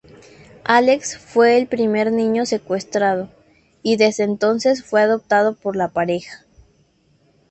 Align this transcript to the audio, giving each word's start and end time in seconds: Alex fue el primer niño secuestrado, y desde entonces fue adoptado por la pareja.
Alex 0.63 1.15
fue 1.15 1.59
el 1.59 1.67
primer 1.67 2.11
niño 2.11 2.47
secuestrado, 2.47 3.29
y 3.83 3.97
desde 3.97 4.23
entonces 4.23 4.83
fue 4.83 4.99
adoptado 5.03 5.53
por 5.55 5.75
la 5.75 5.89
pareja. 5.89 6.43